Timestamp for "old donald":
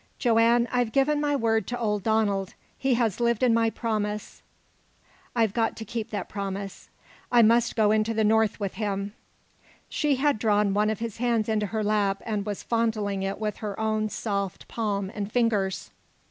1.79-2.55